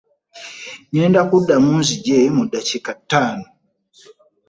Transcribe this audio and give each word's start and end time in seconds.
Ngenda 0.91 1.21
kudamu 1.29 1.69
nzigye 1.81 2.17
mu 2.35 2.43
dakiika 2.51 2.91
taano. 3.09 3.47